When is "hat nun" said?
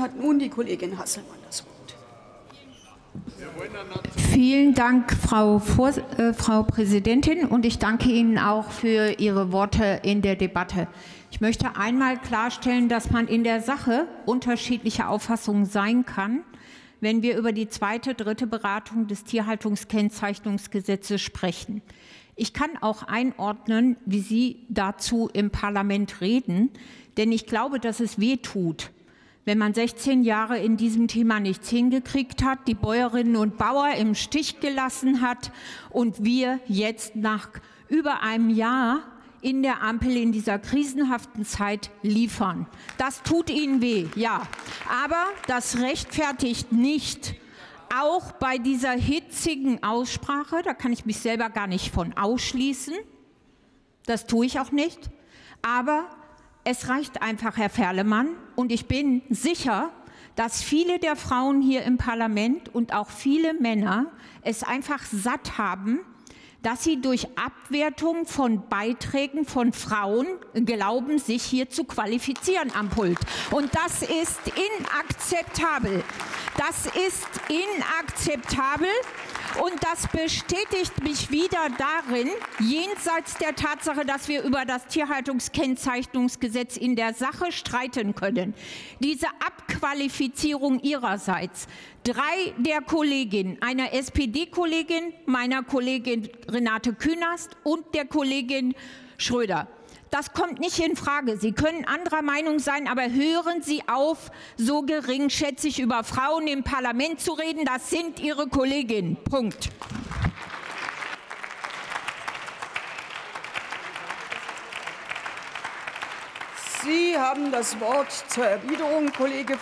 0.00-0.38